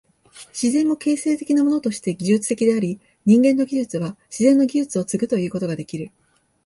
[0.51, 6.09] 自然も形成的なものとして技術的であり、人間の技術は自然の技術を継ぐということができる。